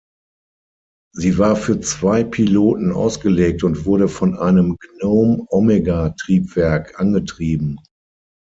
[1.13, 7.77] Sie war für zwei Piloten ausgelegt und wurde von einem Gnôme-Omega-Triebwerk angetrieben.